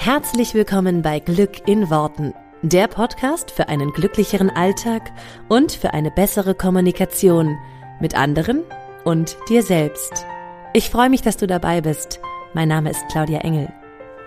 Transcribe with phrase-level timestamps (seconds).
[0.00, 5.10] Herzlich willkommen bei Glück in Worten, der Podcast für einen glücklicheren Alltag
[5.48, 7.58] und für eine bessere Kommunikation
[8.00, 8.62] mit anderen
[9.04, 10.24] und dir selbst.
[10.72, 12.20] Ich freue mich, dass du dabei bist.
[12.54, 13.72] Mein Name ist Claudia Engel.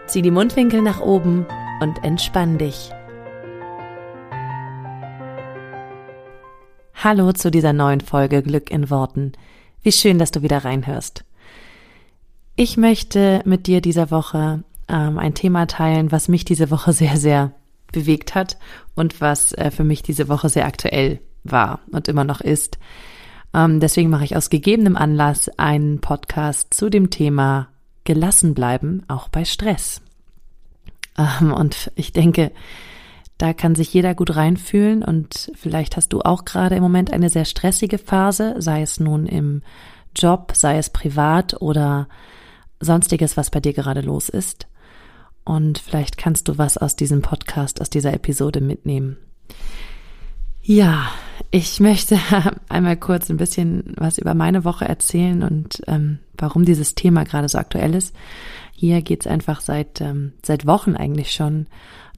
[0.07, 1.47] Zieh die Mundwinkel nach oben
[1.79, 2.91] und entspann dich.
[6.95, 9.31] Hallo zu dieser neuen Folge Glück in Worten.
[9.83, 11.23] Wie schön, dass du wieder reinhörst.
[12.57, 17.17] Ich möchte mit dir dieser Woche ähm, ein Thema teilen, was mich diese Woche sehr,
[17.17, 17.53] sehr
[17.91, 18.57] bewegt hat
[18.95, 22.77] und was äh, für mich diese Woche sehr aktuell war und immer noch ist.
[23.53, 27.67] Ähm, deswegen mache ich aus gegebenem Anlass einen Podcast zu dem Thema
[28.03, 30.01] gelassen bleiben, auch bei Stress.
[31.17, 32.51] Ähm, und ich denke,
[33.37, 37.29] da kann sich jeder gut reinfühlen und vielleicht hast du auch gerade im Moment eine
[37.29, 39.63] sehr stressige Phase, sei es nun im
[40.15, 42.07] Job, sei es privat oder
[42.79, 44.67] sonstiges, was bei dir gerade los ist.
[45.43, 49.17] Und vielleicht kannst du was aus diesem Podcast, aus dieser Episode mitnehmen.
[50.61, 51.11] Ja,
[51.49, 52.19] ich möchte
[52.69, 57.49] einmal kurz ein bisschen was über meine Woche erzählen und ähm, warum dieses Thema gerade
[57.49, 58.15] so aktuell ist.
[58.73, 61.67] Hier geht's einfach seit ähm, seit Wochen eigentlich schon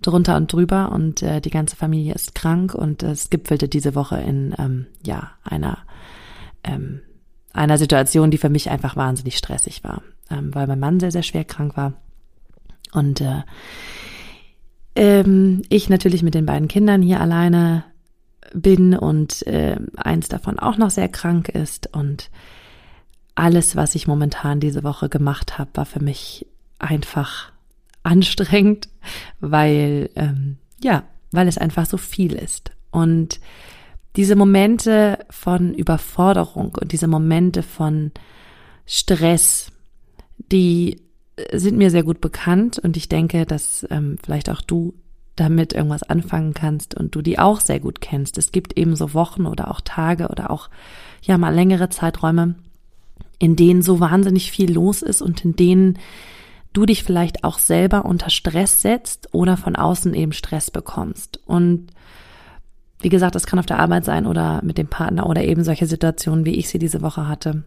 [0.01, 4.19] drunter und drüber und äh, die ganze Familie ist krank und es gipfelte diese Woche
[4.19, 5.79] in ähm, ja einer
[6.65, 7.01] ähm,
[7.53, 11.23] einer Situation, die für mich einfach wahnsinnig stressig war, ähm, weil mein Mann sehr sehr
[11.23, 11.93] schwer krank war
[12.93, 13.41] und äh,
[14.95, 17.83] ähm, ich natürlich mit den beiden Kindern hier alleine
[18.53, 21.89] bin und äh, eins davon auch noch sehr krank ist.
[21.93, 22.29] Und
[23.35, 26.45] alles, was ich momentan diese Woche gemacht habe, war für mich
[26.79, 27.51] einfach
[28.03, 28.89] anstrengend,
[29.39, 32.71] weil ähm, ja, weil es einfach so viel ist.
[32.91, 33.39] Und
[34.15, 38.11] diese Momente von Überforderung und diese Momente von
[38.85, 39.71] Stress,
[40.51, 41.01] die
[41.51, 44.93] sind mir sehr gut bekannt und ich denke, dass ähm, vielleicht auch du
[45.35, 48.37] damit irgendwas anfangen kannst und du die auch sehr gut kennst.
[48.37, 50.69] Es gibt eben so Wochen oder auch Tage oder auch
[51.23, 52.55] ja mal längere Zeiträume,
[53.39, 55.97] in denen so wahnsinnig viel los ist und in denen
[56.71, 61.39] du dich vielleicht auch selber unter Stress setzt oder von außen eben Stress bekommst.
[61.45, 61.87] Und
[62.99, 65.87] wie gesagt, das kann auf der Arbeit sein oder mit dem Partner oder eben solche
[65.87, 67.63] Situationen, wie ich sie diese Woche hatte.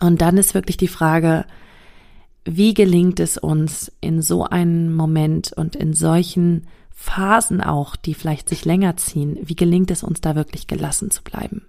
[0.00, 1.44] Und dann ist wirklich die Frage,
[2.44, 8.48] wie gelingt es uns in so einem Moment und in solchen Phasen auch, die vielleicht
[8.48, 11.66] sich länger ziehen, wie gelingt es uns da wirklich gelassen zu bleiben?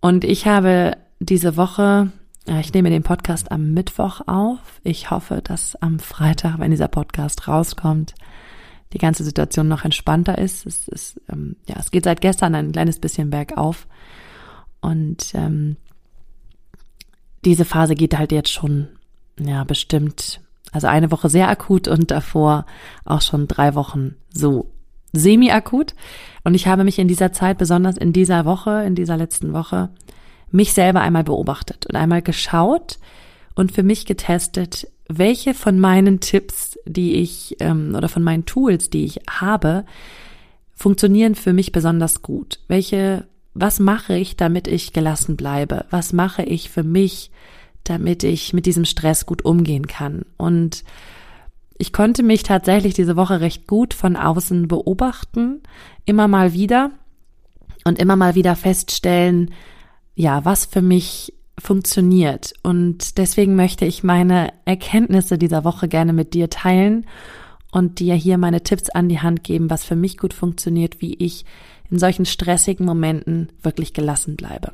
[0.00, 2.10] Und ich habe diese Woche,
[2.46, 4.80] ich nehme den Podcast am Mittwoch auf.
[4.82, 8.14] Ich hoffe, dass am Freitag, wenn dieser Podcast rauskommt,
[8.92, 10.66] die ganze Situation noch entspannter ist.
[10.66, 13.86] Es ist, ähm, ja, es geht seit gestern ein kleines bisschen bergauf.
[14.80, 15.76] Und ähm,
[17.44, 18.88] diese Phase geht halt jetzt schon
[19.38, 20.40] ja, bestimmt,
[20.72, 22.66] also eine Woche sehr akut und davor
[23.04, 24.70] auch schon drei Wochen so
[25.12, 25.94] semi-akut.
[26.44, 29.90] Und ich habe mich in dieser Zeit, besonders in dieser Woche, in dieser letzten Woche,
[30.50, 32.98] mich selber einmal beobachtet und einmal geschaut
[33.54, 38.90] und für mich getestet, welche von meinen Tipps, die ich ähm, oder von meinen Tools,
[38.90, 39.84] die ich habe,
[40.74, 42.60] funktionieren für mich besonders gut.
[42.68, 45.84] Welche, was mache ich, damit ich gelassen bleibe?
[45.90, 47.30] Was mache ich für mich,
[47.84, 50.24] damit ich mit diesem Stress gut umgehen kann.
[50.36, 50.84] Und
[51.78, 55.62] ich konnte mich tatsächlich diese Woche recht gut von außen beobachten,
[56.04, 56.90] immer mal wieder
[57.84, 59.52] und immer mal wieder feststellen,
[60.14, 62.52] ja, was für mich funktioniert.
[62.62, 67.06] Und deswegen möchte ich meine Erkenntnisse dieser Woche gerne mit dir teilen
[67.72, 71.14] und dir hier meine Tipps an die Hand geben, was für mich gut funktioniert, wie
[71.14, 71.44] ich
[71.90, 74.72] in solchen stressigen Momenten wirklich gelassen bleibe.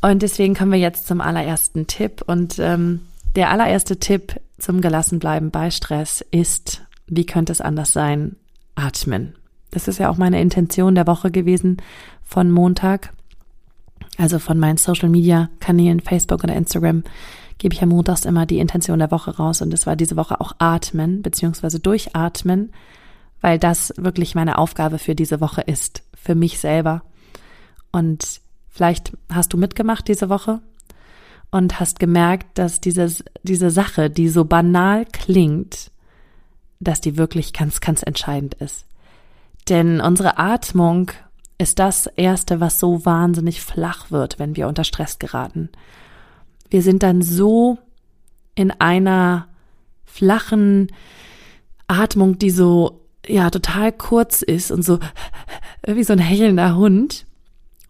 [0.00, 2.22] Und deswegen kommen wir jetzt zum allerersten Tipp.
[2.26, 3.00] Und ähm,
[3.34, 8.36] der allererste Tipp zum Gelassenbleiben bei Stress ist, wie könnte es anders sein,
[8.74, 9.34] atmen.
[9.70, 11.78] Das ist ja auch meine Intention der Woche gewesen
[12.24, 13.12] von Montag.
[14.16, 17.04] Also von meinen Social Media Kanälen, Facebook oder Instagram,
[17.58, 19.62] gebe ich ja montags immer die Intention der Woche raus.
[19.62, 22.72] Und es war diese Woche auch atmen, beziehungsweise durchatmen,
[23.40, 27.02] weil das wirklich meine Aufgabe für diese Woche ist, für mich selber.
[27.92, 28.40] Und
[28.78, 30.60] Vielleicht hast du mitgemacht diese Woche
[31.50, 35.90] und hast gemerkt, dass dieses, diese Sache, die so banal klingt,
[36.78, 38.86] dass die wirklich ganz, ganz entscheidend ist.
[39.68, 41.10] Denn unsere Atmung
[41.58, 45.70] ist das Erste, was so wahnsinnig flach wird, wenn wir unter Stress geraten.
[46.70, 47.78] Wir sind dann so
[48.54, 49.48] in einer
[50.04, 50.92] flachen
[51.88, 55.00] Atmung, die so, ja, total kurz ist und so
[55.84, 57.24] wie so ein hechelnder Hund.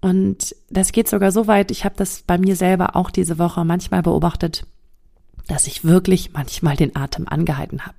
[0.01, 3.65] Und das geht sogar so weit, ich habe das bei mir selber auch diese Woche
[3.65, 4.67] manchmal beobachtet,
[5.49, 7.97] dass ich wirklich manchmal den Atem angehalten habe.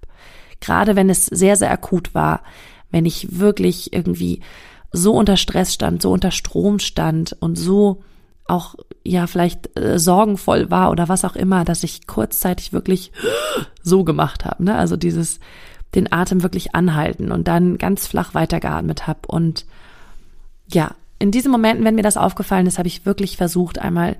[0.61, 2.41] Gerade wenn es sehr, sehr akut war,
[2.91, 4.41] wenn ich wirklich irgendwie
[4.91, 8.03] so unter Stress stand, so unter Strom stand und so
[8.45, 13.11] auch ja vielleicht äh, sorgenvoll war oder was auch immer, dass ich kurzzeitig wirklich
[13.83, 14.75] so gemacht habe, ne?
[14.75, 15.39] Also dieses
[15.95, 19.65] den Atem wirklich anhalten und dann ganz flach weitergeatmet habe und
[20.71, 24.17] ja, in diesen Momenten, wenn mir das aufgefallen ist, habe ich wirklich versucht einmal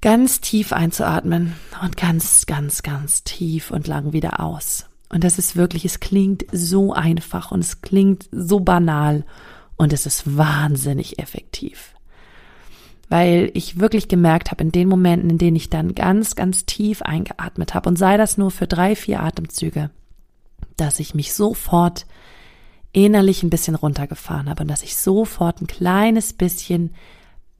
[0.00, 4.86] ganz tief einzuatmen und ganz ganz ganz tief und lang wieder aus.
[5.08, 9.24] Und das ist wirklich, es klingt so einfach und es klingt so banal
[9.76, 11.94] und es ist wahnsinnig effektiv.
[13.08, 17.02] Weil ich wirklich gemerkt habe, in den Momenten, in denen ich dann ganz, ganz tief
[17.02, 19.90] eingeatmet habe und sei das nur für drei, vier Atemzüge,
[20.78, 22.06] dass ich mich sofort
[22.92, 26.94] innerlich ein bisschen runtergefahren habe und dass ich sofort ein kleines bisschen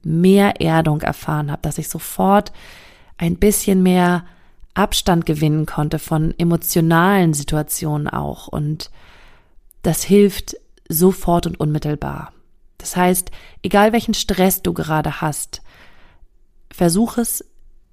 [0.03, 2.51] mehr Erdung erfahren habe, dass ich sofort
[3.17, 4.25] ein bisschen mehr
[4.73, 8.47] Abstand gewinnen konnte von emotionalen Situationen auch.
[8.47, 8.91] Und
[9.81, 10.55] das hilft
[10.89, 12.33] sofort und unmittelbar.
[12.77, 13.31] Das heißt,
[13.61, 15.61] egal welchen Stress du gerade hast,
[16.71, 17.45] versuch es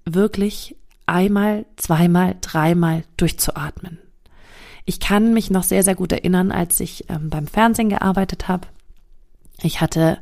[0.05, 0.77] wirklich
[1.07, 3.99] einmal, zweimal, dreimal durchzuatmen.
[4.85, 8.69] Ich kann mich noch sehr, sehr gut erinnern, als ich ähm, beim Fernsehen gearbeitet habe.
[9.63, 10.19] Ich hatte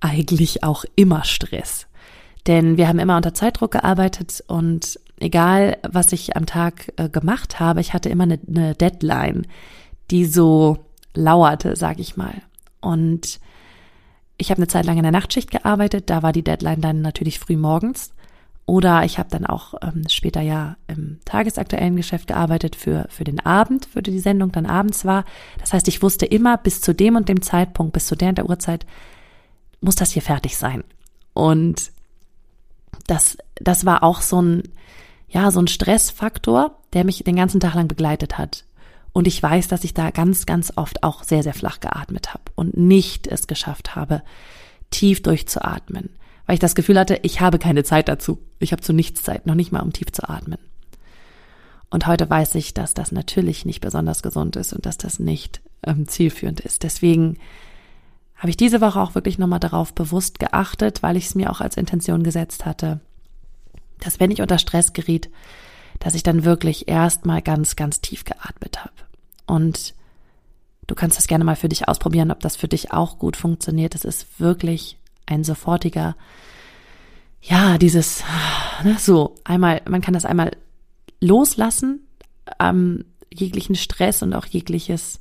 [0.00, 1.86] eigentlich auch immer Stress.
[2.46, 7.58] Denn wir haben immer unter Zeitdruck gearbeitet und egal, was ich am Tag äh, gemacht
[7.58, 9.46] habe, ich hatte immer eine, eine Deadline,
[10.10, 10.84] die so
[11.14, 12.34] lauerte, sag ich mal.
[12.80, 13.40] Und
[14.36, 17.38] ich habe eine Zeit lang in der Nachtschicht gearbeitet, da war die Deadline dann natürlich
[17.38, 18.12] früh morgens.
[18.66, 23.40] Oder ich habe dann auch ähm, später ja im tagesaktuellen Geschäft gearbeitet für, für den
[23.44, 25.24] Abend, für die Sendung dann abends war.
[25.58, 28.38] Das heißt, ich wusste immer, bis zu dem und dem Zeitpunkt, bis zu der und
[28.38, 28.86] der Uhrzeit,
[29.82, 30.82] muss das hier fertig sein.
[31.34, 31.92] Und
[33.06, 34.62] das, das war auch so ein,
[35.28, 38.64] ja, so ein Stressfaktor, der mich den ganzen Tag lang begleitet hat.
[39.12, 42.44] Und ich weiß, dass ich da ganz, ganz oft auch sehr, sehr flach geatmet habe
[42.54, 44.22] und nicht es geschafft habe,
[44.90, 46.10] tief durchzuatmen,
[46.46, 48.38] weil ich das Gefühl hatte, ich habe keine Zeit dazu.
[48.58, 50.58] Ich habe zu nichts Zeit, noch nicht mal um tief zu atmen.
[51.90, 55.60] Und heute weiß ich, dass das natürlich nicht besonders gesund ist und dass das nicht
[55.84, 56.82] ähm, zielführend ist.
[56.82, 57.38] Deswegen
[58.34, 61.60] habe ich diese Woche auch wirklich nochmal darauf bewusst geachtet, weil ich es mir auch
[61.60, 63.00] als Intention gesetzt hatte,
[64.00, 65.30] dass wenn ich unter Stress geriet,
[66.00, 68.92] dass ich dann wirklich erstmal ganz, ganz tief geatmet habe.
[69.46, 69.94] Und
[70.86, 73.94] du kannst das gerne mal für dich ausprobieren, ob das für dich auch gut funktioniert.
[73.94, 76.16] Es ist wirklich ein sofortiger,
[77.42, 78.24] ja, dieses,
[78.84, 80.52] ne, so, einmal, man kann das einmal
[81.20, 82.06] loslassen,
[82.60, 85.20] ähm, jeglichen Stress und auch jegliches,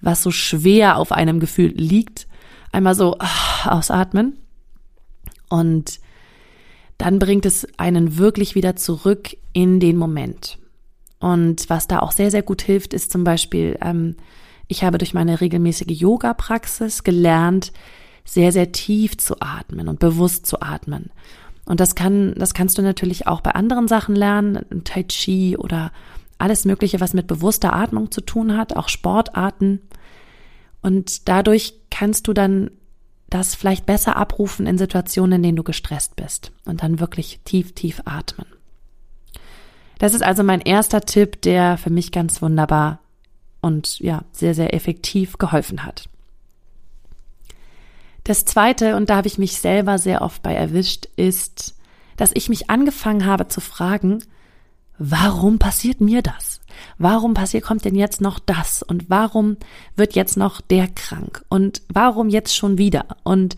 [0.00, 2.26] was so schwer auf einem Gefühl liegt,
[2.72, 4.36] einmal so ah, ausatmen
[5.48, 6.00] und
[6.98, 10.58] dann bringt es einen wirklich wieder zurück in den Moment.
[11.18, 14.16] Und was da auch sehr, sehr gut hilft, ist zum Beispiel, ähm,
[14.68, 17.72] ich habe durch meine regelmäßige Yoga-Praxis gelernt,
[18.26, 21.10] sehr, sehr tief zu atmen und bewusst zu atmen.
[21.64, 25.92] Und das kann, das kannst du natürlich auch bei anderen Sachen lernen, Tai Chi oder
[26.38, 29.80] alles Mögliche, was mit bewusster Atmung zu tun hat, auch Sportarten.
[30.82, 32.70] Und dadurch kannst du dann
[33.30, 37.74] das vielleicht besser abrufen in Situationen, in denen du gestresst bist und dann wirklich tief,
[37.74, 38.46] tief atmen.
[39.98, 43.00] Das ist also mein erster Tipp, der für mich ganz wunderbar
[43.62, 46.08] und ja, sehr, sehr effektiv geholfen hat.
[48.26, 51.76] Das zweite, und da habe ich mich selber sehr oft bei erwischt, ist,
[52.16, 54.18] dass ich mich angefangen habe zu fragen,
[54.98, 56.60] warum passiert mir das?
[56.98, 58.82] Warum passiert, kommt denn jetzt noch das?
[58.82, 59.58] Und warum
[59.94, 61.44] wird jetzt noch der krank?
[61.48, 63.04] Und warum jetzt schon wieder?
[63.22, 63.56] Und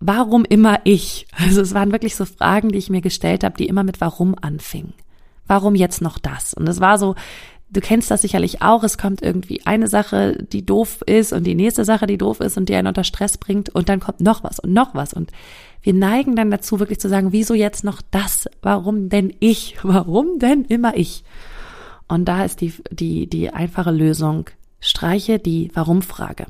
[0.00, 1.26] warum immer ich?
[1.36, 4.34] Also es waren wirklich so Fragen, die ich mir gestellt habe, die immer mit warum
[4.40, 4.94] anfingen
[5.52, 6.54] warum jetzt noch das?
[6.54, 7.14] Und es war so,
[7.72, 11.54] du kennst das sicherlich auch, es kommt irgendwie eine Sache, die doof ist und die
[11.54, 14.44] nächste Sache, die doof ist und die einen unter Stress bringt und dann kommt noch
[14.44, 15.32] was und noch was und
[15.82, 18.48] wir neigen dann dazu, wirklich zu sagen, wieso jetzt noch das?
[18.62, 19.78] Warum denn ich?
[19.82, 21.24] Warum denn immer ich?
[22.06, 24.48] Und da ist die, die, die einfache Lösung,
[24.80, 26.46] streiche die Warum-Frage.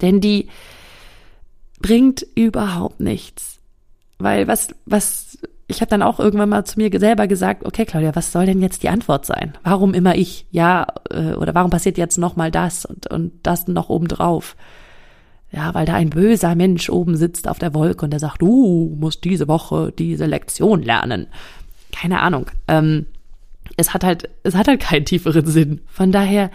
[0.00, 0.48] Denn die
[1.78, 3.60] bringt überhaupt nichts.
[4.18, 8.14] Weil was, was ich habe dann auch irgendwann mal zu mir selber gesagt, okay, Claudia,
[8.14, 9.54] was soll denn jetzt die Antwort sein?
[9.62, 10.46] Warum immer ich?
[10.50, 14.56] Ja, äh, oder warum passiert jetzt noch mal das und, und das noch obendrauf?
[15.50, 18.94] Ja, weil da ein böser Mensch oben sitzt auf der Wolke und der sagt, du
[18.98, 21.28] musst diese Woche diese Lektion lernen.
[21.92, 22.46] Keine Ahnung.
[22.68, 23.06] Ähm,
[23.76, 25.80] es hat halt, es hat halt keinen tieferen Sinn.
[25.86, 26.50] Von daher,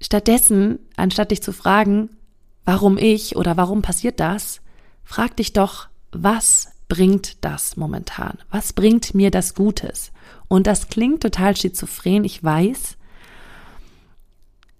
[0.00, 2.10] stattdessen, anstatt dich zu fragen,
[2.64, 4.60] warum ich oder warum passiert das,
[5.04, 8.38] frag dich doch, was bringt das momentan?
[8.50, 10.12] Was bringt mir das Gutes?
[10.48, 12.96] Und das klingt total schizophren, ich weiß.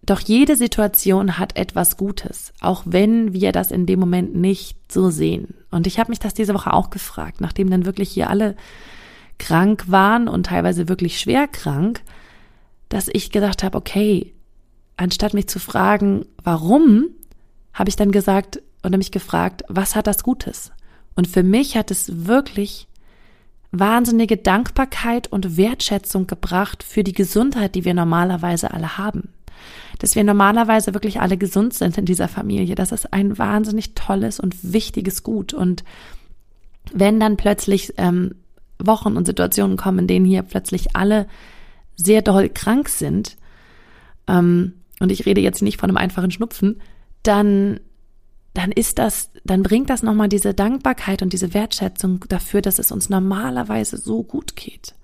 [0.02, 5.10] Doch jede Situation hat etwas Gutes, auch wenn wir das in dem Moment nicht so
[5.10, 5.54] sehen.
[5.72, 8.54] Und ich habe mich das diese Woche auch gefragt, nachdem dann wirklich hier alle
[9.38, 12.02] krank waren und teilweise wirklich schwer krank,
[12.88, 14.32] dass ich gedacht habe, okay,
[14.96, 17.06] anstatt mich zu fragen, warum,
[17.72, 20.70] habe ich dann gesagt oder mich gefragt, was hat das Gutes?
[21.16, 22.86] Und für mich hat es wirklich
[23.72, 29.30] wahnsinnige Dankbarkeit und Wertschätzung gebracht für die Gesundheit, die wir normalerweise alle haben.
[29.98, 34.38] Dass wir normalerweise wirklich alle gesund sind in dieser Familie, das ist ein wahnsinnig tolles
[34.38, 35.54] und wichtiges Gut.
[35.54, 35.84] Und
[36.92, 38.34] wenn dann plötzlich ähm,
[38.78, 41.26] Wochen und Situationen kommen, in denen hier plötzlich alle
[41.96, 43.36] sehr doll krank sind,
[44.28, 46.80] ähm, und ich rede jetzt nicht von einem einfachen Schnupfen,
[47.22, 47.80] dann
[48.56, 52.90] dann ist das, dann bringt das nochmal diese Dankbarkeit und diese Wertschätzung dafür, dass es
[52.90, 54.94] uns normalerweise so gut geht.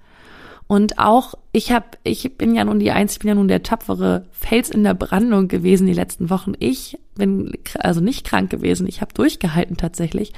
[0.67, 3.63] Und auch, ich habe, ich bin ja nun die Einzige, ich bin ja nun der
[3.63, 6.55] tapfere Fels in der Brandung gewesen die letzten Wochen.
[6.61, 10.33] Ich bin also nicht krank gewesen, ich habe durchgehalten tatsächlich.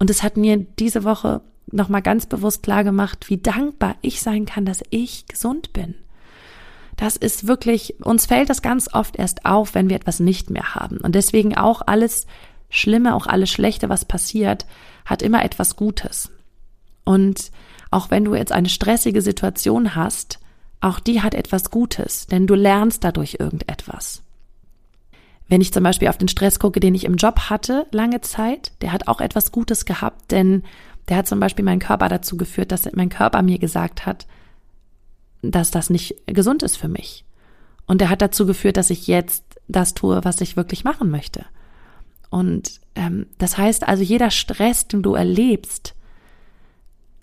[0.00, 4.44] Und es hat mir diese Woche nochmal ganz bewusst klar gemacht, wie dankbar ich sein
[4.44, 5.94] kann, dass ich gesund bin.
[6.96, 10.74] Das ist wirklich, uns fällt das ganz oft erst auf, wenn wir etwas nicht mehr
[10.74, 10.96] haben.
[10.96, 12.26] Und deswegen auch alles
[12.68, 14.66] Schlimme, auch alles Schlechte, was passiert,
[15.04, 16.30] hat immer etwas Gutes.
[17.04, 17.50] Und
[17.90, 20.40] auch wenn du jetzt eine stressige Situation hast,
[20.80, 24.22] auch die hat etwas Gutes, denn du lernst dadurch irgendetwas.
[25.48, 28.72] Wenn ich zum Beispiel auf den Stress gucke, den ich im Job hatte, lange Zeit,
[28.82, 30.64] der hat auch etwas Gutes gehabt, denn
[31.08, 34.26] der hat zum Beispiel meinen Körper dazu geführt, dass mein Körper mir gesagt hat,
[35.42, 37.24] dass das nicht gesund ist für mich.
[37.86, 41.44] Und der hat dazu geführt, dass ich jetzt das tue, was ich wirklich machen möchte.
[42.36, 45.94] Und ähm, das heißt also, jeder Stress, den du erlebst,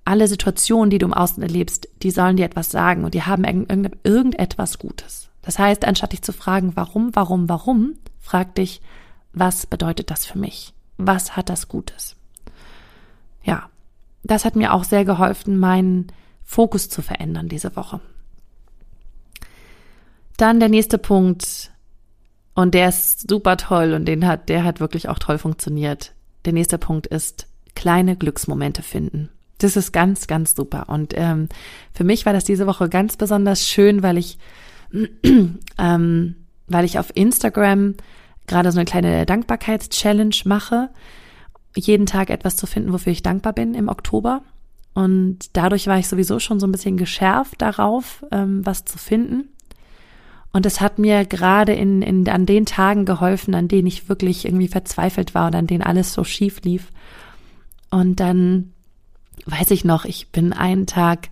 [0.05, 3.43] alle Situationen, die du im Außen erlebst, die sollen dir etwas sagen und die haben
[3.43, 5.29] irgend, irgendetwas Gutes.
[5.43, 8.81] Das heißt, anstatt dich zu fragen, warum, warum, warum, frag dich,
[9.33, 10.73] was bedeutet das für mich?
[10.97, 12.15] Was hat das Gutes?
[13.43, 13.69] Ja,
[14.23, 16.07] das hat mir auch sehr geholfen, meinen
[16.43, 18.01] Fokus zu verändern diese Woche.
[20.37, 21.71] Dann der nächste Punkt,
[22.55, 26.13] und der ist super toll und den hat, der hat wirklich auch toll funktioniert.
[26.45, 29.29] Der nächste Punkt ist kleine Glücksmomente finden.
[29.57, 30.89] Das ist ganz, ganz super.
[30.89, 31.49] Und ähm,
[31.93, 34.37] für mich war das diese Woche ganz besonders schön, weil ich,
[35.77, 36.35] ähm,
[36.67, 37.95] weil ich auf Instagram
[38.45, 40.89] gerade so eine kleine Dankbarkeits-Challenge mache,
[41.75, 44.43] jeden Tag etwas zu finden, wofür ich dankbar bin im Oktober.
[44.93, 49.49] Und dadurch war ich sowieso schon so ein bisschen geschärft darauf, ähm, was zu finden.
[50.53, 54.45] Und es hat mir gerade in, in, an den Tagen geholfen, an denen ich wirklich
[54.45, 56.91] irgendwie verzweifelt war und an denen alles so schief lief.
[57.89, 58.71] Und dann
[59.45, 61.29] weiß ich noch, ich bin einen Tag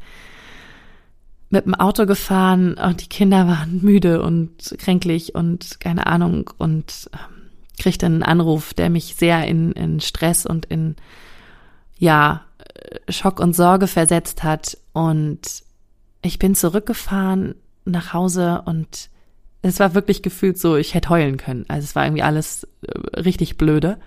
[1.49, 7.09] mit dem Auto gefahren und die Kinder waren müde und kränklich und keine Ahnung und
[7.13, 10.95] ähm, kriegte einen Anruf, der mich sehr in, in Stress und in,
[11.99, 12.45] ja,
[13.09, 14.77] Schock und Sorge versetzt hat.
[14.93, 15.63] Und
[16.21, 19.11] ich bin zurückgefahren nach Hause und
[19.62, 21.65] es war wirklich gefühlt so, ich hätte heulen können.
[21.68, 23.98] Also es war irgendwie alles äh, richtig blöde.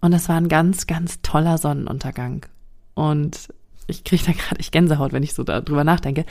[0.00, 2.46] Und es war ein ganz, ganz toller Sonnenuntergang.
[2.94, 3.48] Und
[3.86, 6.24] ich kriege da gerade ich Gänsehaut, wenn ich so darüber nachdenke.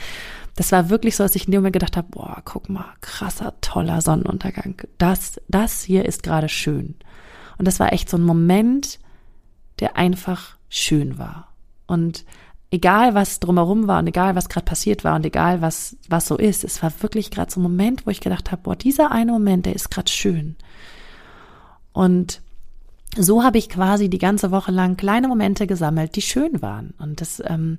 [0.56, 3.54] Das war wirklich so, dass ich in dem Moment gedacht habe, boah, guck mal, krasser,
[3.60, 4.82] toller Sonnenuntergang.
[4.98, 6.96] Das, das hier ist gerade schön.
[7.58, 8.98] Und das war echt so ein Moment,
[9.80, 11.52] der einfach schön war.
[11.86, 12.24] Und
[12.72, 16.36] egal was drumherum war und egal was gerade passiert war und egal was was so
[16.36, 19.30] ist, es war wirklich gerade so ein Moment, wo ich gedacht habe, boah, dieser eine
[19.30, 20.56] Moment, der ist gerade schön.
[21.92, 22.40] Und
[23.16, 26.94] so habe ich quasi die ganze Woche lang kleine Momente gesammelt, die schön waren.
[26.98, 27.78] Und das, ähm,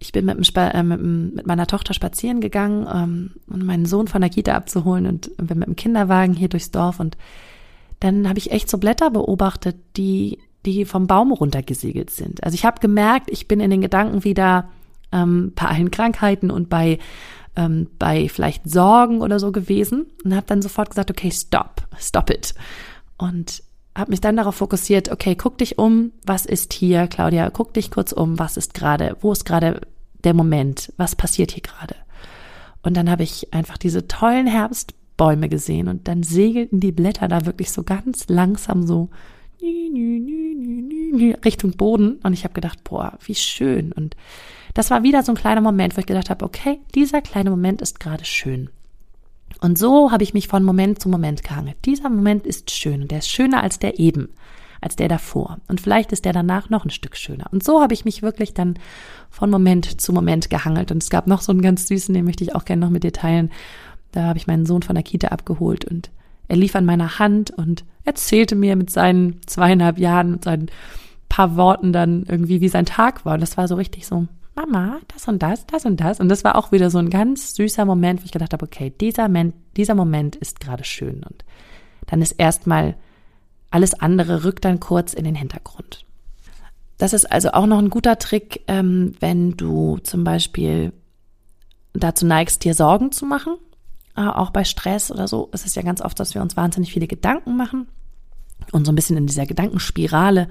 [0.00, 1.00] ich bin mit, dem, äh, mit,
[1.36, 5.60] mit, meiner Tochter spazieren gegangen, ähm, um meinen Sohn von der Kita abzuholen und bin
[5.60, 7.16] mit dem Kinderwagen hier durchs Dorf und
[8.00, 12.44] dann habe ich echt so Blätter beobachtet, die die vom Baum runtergesegelt sind.
[12.44, 14.68] Also ich habe gemerkt, ich bin in den Gedanken wieder
[15.12, 16.98] ähm, bei allen Krankheiten und bei
[17.56, 22.30] ähm, bei vielleicht Sorgen oder so gewesen und habe dann sofort gesagt, okay, stop, stop
[22.30, 22.54] it.
[23.16, 23.62] Und
[23.96, 27.90] habe mich dann darauf fokussiert, okay, guck dich um, was ist hier, Claudia, guck dich
[27.90, 29.80] kurz um, was ist gerade, wo ist gerade
[30.22, 31.96] der Moment, was passiert hier gerade.
[32.82, 37.46] Und dann habe ich einfach diese tollen Herbstbäume gesehen und dann segelten die Blätter da
[37.46, 39.08] wirklich so ganz langsam so
[41.44, 43.92] Richtung Boden und ich habe gedacht, boah, wie schön.
[43.92, 44.16] Und
[44.74, 47.80] das war wieder so ein kleiner Moment, wo ich gedacht habe, okay, dieser kleine Moment
[47.82, 48.70] ist gerade schön.
[49.60, 51.76] Und so habe ich mich von Moment zu Moment gehangelt.
[51.84, 54.28] Dieser Moment ist schön und der ist schöner als der eben.
[54.80, 55.58] als der davor.
[55.68, 57.46] Und vielleicht ist der danach noch ein Stück schöner.
[57.50, 58.78] Und so habe ich mich wirklich dann
[59.30, 60.92] von Moment zu Moment gehangelt.
[60.92, 63.02] Und es gab noch so einen ganz süßen, den möchte ich auch gerne noch mit
[63.02, 63.50] dir teilen.
[64.12, 66.10] Da habe ich meinen Sohn von der Kita abgeholt und
[66.48, 70.70] er lief an meiner Hand und erzählte mir mit seinen zweieinhalb Jahren, mit seinen
[71.28, 73.34] paar Worten dann irgendwie, wie sein Tag war.
[73.34, 76.20] Und das war so richtig so, Mama, das und das, das und das.
[76.20, 78.92] Und das war auch wieder so ein ganz süßer Moment, wo ich gedacht habe, okay,
[79.00, 81.22] dieser Moment, dieser Moment ist gerade schön.
[81.24, 81.44] Und
[82.06, 82.96] dann ist erstmal
[83.70, 86.04] alles andere rückt dann kurz in den Hintergrund.
[86.98, 90.92] Das ist also auch noch ein guter Trick, ähm, wenn du zum Beispiel
[91.92, 93.56] dazu neigst, dir Sorgen zu machen.
[94.16, 96.92] Äh, auch bei Stress oder so ist es ja ganz oft, dass wir uns wahnsinnig
[96.92, 97.88] viele Gedanken machen
[98.72, 100.48] und so ein bisschen in dieser Gedankenspirale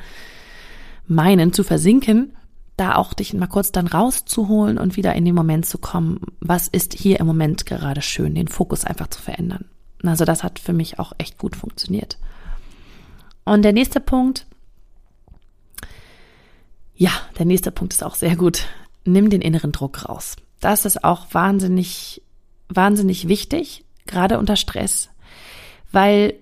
[1.08, 2.36] meinen zu versinken,
[2.78, 6.68] da auch dich mal kurz dann rauszuholen und wieder in den Moment zu kommen, was
[6.68, 9.66] ist hier im Moment gerade schön, den Fokus einfach zu verändern.
[10.04, 12.18] Also das hat für mich auch echt gut funktioniert.
[13.46, 14.46] Und der nächste Punkt,
[16.96, 18.66] ja, der nächste Punkt ist auch sehr gut.
[19.06, 20.36] Nimm den inneren Druck raus.
[20.60, 22.22] Das ist auch wahnsinnig,
[22.70, 25.10] wahnsinnig wichtig, gerade unter Stress,
[25.92, 26.36] weil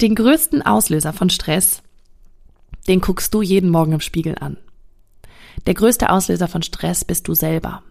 [0.00, 1.82] den größten Auslöser von Stress
[2.88, 4.56] den guckst du jeden Morgen im Spiegel an.
[5.66, 7.82] Der größte Auslöser von Stress bist du selber.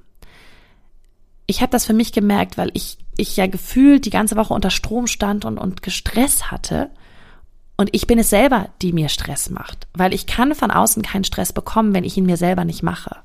[1.45, 4.69] Ich habe das für mich gemerkt, weil ich, ich ja gefühlt die ganze Woche unter
[4.69, 6.89] Strom stand und, und gestresst hatte.
[7.77, 11.23] Und ich bin es selber, die mir Stress macht, weil ich kann von außen keinen
[11.23, 13.17] Stress bekommen, wenn ich ihn mir selber nicht mache.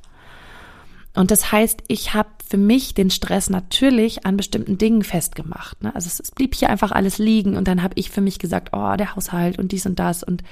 [1.14, 5.82] Und das heißt, ich habe für mich den Stress natürlich an bestimmten Dingen festgemacht.
[5.82, 5.94] Ne?
[5.94, 8.70] Also es, es blieb hier einfach alles liegen und dann habe ich für mich gesagt,
[8.72, 10.42] oh, der Haushalt und dies und das und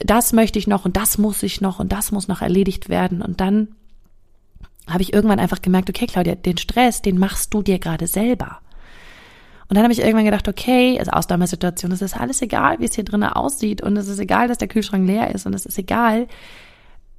[0.00, 3.22] das möchte ich noch und das muss ich noch und das muss noch erledigt werden.
[3.22, 3.68] Und dann
[4.86, 8.60] habe ich irgendwann einfach gemerkt, okay, Claudia, den Stress, den machst du dir gerade selber.
[9.68, 12.94] Und dann habe ich irgendwann gedacht, okay, also Ausnahmesituation, es ist alles egal, wie es
[12.94, 15.76] hier drinnen aussieht und es ist egal, dass der Kühlschrank leer ist und es ist
[15.78, 16.28] egal.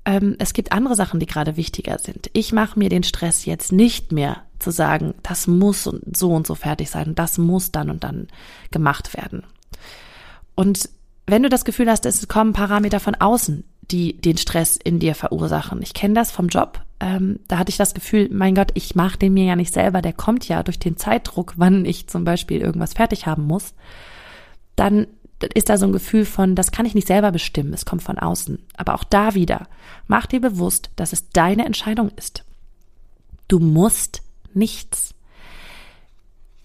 [0.08, 2.30] Ähm, es gibt andere Sachen, die gerade wichtiger sind.
[2.32, 6.56] Ich mache mir den Stress jetzt nicht mehr zu sagen, das muss so und so
[6.56, 8.28] fertig sein das muss dann und dann
[8.72, 9.44] gemacht werden.
[10.55, 10.90] Und
[11.27, 15.14] wenn du das Gefühl hast, es kommen Parameter von außen, die den Stress in dir
[15.14, 15.81] verursachen.
[15.81, 16.81] Ich kenne das vom Job.
[17.01, 20.01] Ähm, da hatte ich das Gefühl, mein Gott, ich mache den mir ja nicht selber,
[20.01, 23.74] der kommt ja durch den Zeitdruck, wann ich zum Beispiel irgendwas fertig haben muss.
[24.77, 25.08] Dann
[25.54, 28.18] ist da so ein Gefühl von, das kann ich nicht selber bestimmen, es kommt von
[28.18, 28.60] außen.
[28.76, 29.68] Aber auch da wieder,
[30.08, 32.44] mach dir bewusst, dass es deine Entscheidung ist.
[33.48, 34.22] Du musst
[34.54, 35.14] nichts.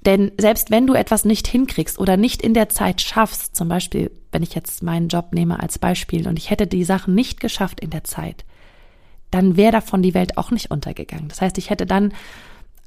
[0.05, 4.11] Denn selbst wenn du etwas nicht hinkriegst oder nicht in der Zeit schaffst, zum Beispiel,
[4.33, 7.79] wenn ich jetzt meinen Job nehme als Beispiel und ich hätte die Sachen nicht geschafft
[7.79, 8.45] in der Zeit,
[9.31, 11.29] dann wäre davon die Welt auch nicht untergegangen.
[11.29, 12.13] Das heißt, ich hätte dann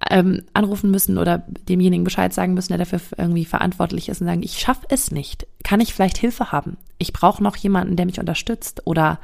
[0.09, 4.43] ähm, anrufen müssen oder demjenigen Bescheid sagen müssen, der dafür irgendwie verantwortlich ist und sagen,
[4.43, 5.47] ich schaffe es nicht.
[5.63, 6.77] Kann ich vielleicht Hilfe haben?
[6.97, 9.19] Ich brauche noch jemanden, der mich unterstützt oder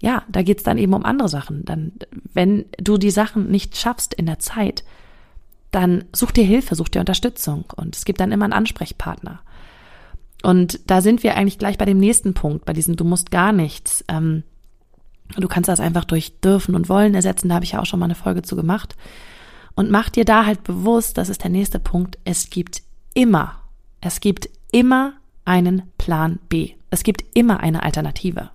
[0.00, 1.64] ja, da geht's dann eben um andere Sachen.
[1.64, 1.92] Dann,
[2.32, 4.84] wenn du die Sachen nicht schaffst in der Zeit,
[5.72, 9.40] dann such dir Hilfe, such dir Unterstützung und es gibt dann immer einen Ansprechpartner.
[10.42, 13.52] Und da sind wir eigentlich gleich bei dem nächsten Punkt, bei diesem Du musst gar
[13.52, 14.04] nichts.
[14.06, 14.44] Ähm,
[15.36, 17.98] du kannst das einfach durch dürfen und wollen ersetzen, da habe ich ja auch schon
[17.98, 18.96] mal eine Folge zu gemacht.
[19.78, 22.82] Und mach dir da halt bewusst, das ist der nächste Punkt, es gibt
[23.14, 23.60] immer,
[24.00, 25.12] es gibt immer
[25.44, 26.72] einen Plan B.
[26.90, 28.50] Es gibt immer eine Alternative.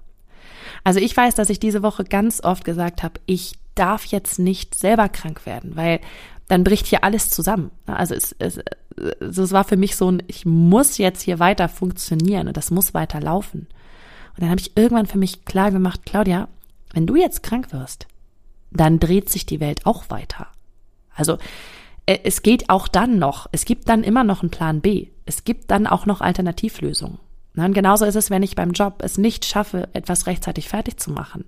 [0.84, 4.76] Also ich weiß, dass ich diese Woche ganz oft gesagt habe, ich darf jetzt nicht
[4.76, 6.02] selber krank werden, weil
[6.50, 7.72] dann bricht hier alles zusammen.
[7.86, 8.60] Also es, es,
[9.22, 12.94] es war für mich so ein, ich muss jetzt hier weiter funktionieren und das muss
[12.94, 13.68] weiter laufen.
[14.36, 16.50] Und dann habe ich irgendwann für mich klar gemacht, Claudia,
[16.94, 18.08] wenn du jetzt krank wirst,
[18.72, 20.48] dann dreht sich die Welt auch weiter.
[21.15, 21.38] Also
[22.06, 25.08] äh, es geht auch dann noch, es gibt dann immer noch einen Plan B.
[25.26, 27.19] Es gibt dann auch noch Alternativlösungen.
[27.56, 31.12] Und genauso ist es, wenn ich beim Job es nicht schaffe, etwas rechtzeitig fertig zu
[31.12, 31.45] machen.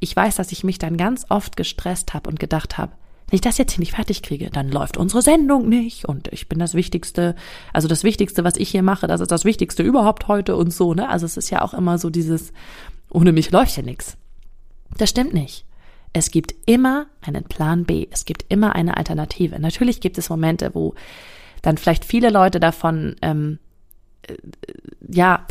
[0.00, 2.92] Ich weiß, dass ich mich dann ganz oft gestresst habe und gedacht habe,
[3.28, 6.48] wenn ich das jetzt hier nicht fertig kriege, dann läuft unsere Sendung nicht und ich
[6.48, 7.34] bin das Wichtigste,
[7.72, 10.94] also das Wichtigste, was ich hier mache, das ist das Wichtigste überhaupt heute und so,
[10.94, 11.08] ne?
[11.08, 12.52] Also es ist ja auch immer so dieses,
[13.10, 14.16] ohne mich läuft ja nichts.
[14.96, 15.64] Das stimmt nicht.
[16.12, 19.58] Es gibt immer einen Plan B, es gibt immer eine Alternative.
[19.58, 20.94] Natürlich gibt es Momente, wo
[21.62, 23.58] dann vielleicht viele Leute davon, ähm,
[24.22, 24.34] äh,
[25.08, 25.46] ja,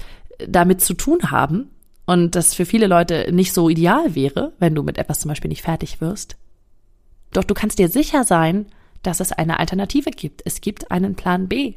[0.47, 1.69] damit zu tun haben
[2.05, 5.49] und das für viele Leute nicht so ideal wäre, wenn du mit etwas zum Beispiel
[5.49, 6.35] nicht fertig wirst.
[7.31, 8.67] Doch du kannst dir sicher sein,
[9.03, 10.41] dass es eine Alternative gibt.
[10.45, 11.75] Es gibt einen Plan B.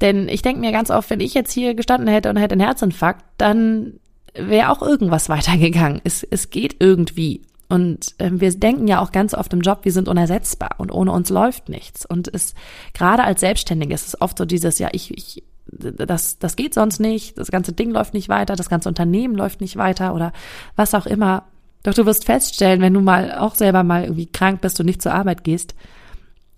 [0.00, 2.64] Denn ich denke mir ganz oft, wenn ich jetzt hier gestanden hätte und hätte einen
[2.64, 3.98] Herzinfarkt, dann
[4.38, 6.00] wäre auch irgendwas weitergegangen.
[6.04, 7.42] Es, es geht irgendwie.
[7.68, 11.12] Und äh, wir denken ja auch ganz oft im Job, wir sind unersetzbar und ohne
[11.12, 12.06] uns läuft nichts.
[12.06, 12.54] Und es
[12.94, 17.00] gerade als Selbstständige ist es oft so dieses, ja, ich, ich das, das geht sonst
[17.00, 20.32] nicht, das ganze Ding läuft nicht weiter, das ganze Unternehmen läuft nicht weiter oder
[20.76, 21.44] was auch immer.
[21.82, 25.02] Doch du wirst feststellen, wenn du mal auch selber mal irgendwie krank bist und nicht
[25.02, 25.74] zur Arbeit gehst,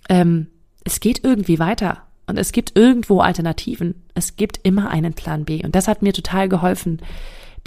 [0.08, 0.48] ähm,
[0.84, 4.06] es geht irgendwie weiter und es gibt irgendwo Alternativen.
[4.14, 7.00] Es gibt immer einen Plan B und das hat mir total geholfen,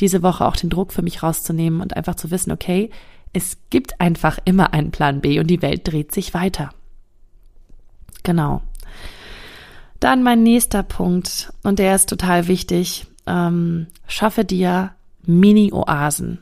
[0.02, 2.90] diese Woche auch den Druck für mich rauszunehmen und einfach zu wissen, okay,
[3.34, 6.72] es gibt einfach immer einen Plan B und die Welt dreht sich weiter.
[8.24, 8.62] Genau.
[10.00, 13.06] Dann mein nächster Punkt, und der ist total wichtig.
[13.28, 16.40] Ähm, schaffe dir Mini-Oasen,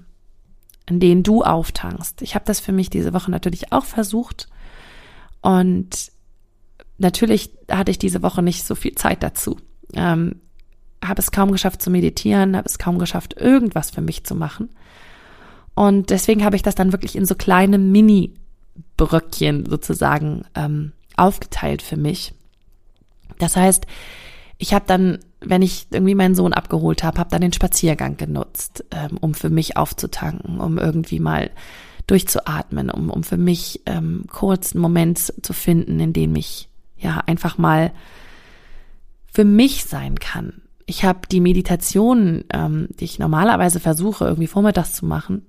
[0.88, 2.22] in denen du auftankst.
[2.22, 4.48] Ich habe das für mich diese Woche natürlich auch versucht.
[5.41, 6.12] Und
[6.98, 9.58] natürlich hatte ich diese Woche nicht so viel Zeit dazu.
[9.93, 10.41] Ähm,
[11.04, 14.70] habe es kaum geschafft zu meditieren, habe es kaum geschafft, irgendwas für mich zu machen.
[15.76, 21.98] Und deswegen habe ich das dann wirklich in so kleine Mini-Bröckchen sozusagen ähm, aufgeteilt für
[21.98, 22.34] mich.
[23.38, 23.86] Das heißt,
[24.58, 28.84] ich habe dann, wenn ich irgendwie meinen Sohn abgeholt habe, habe dann den Spaziergang genutzt,
[28.92, 31.50] ähm, um für mich aufzutanken, um irgendwie mal
[32.08, 37.24] durchzuatmen, um, um für mich ähm, kurz einen Moment zu finden, in dem ich ja
[37.26, 37.94] einfach mal
[39.32, 40.62] für mich sein kann.
[40.89, 45.45] Ich habe die Meditation, ähm, die ich normalerweise versuche, irgendwie vormittags zu machen,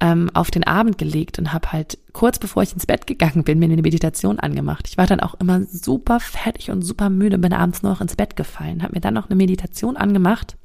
[0.00, 3.58] ähm, auf den Abend gelegt und habe halt kurz bevor ich ins Bett gegangen bin,
[3.58, 4.88] mir eine Meditation angemacht.
[4.88, 8.36] Ich war dann auch immer super fertig und super müde, bin abends noch ins Bett
[8.36, 10.56] gefallen, habe mir dann noch eine Meditation angemacht,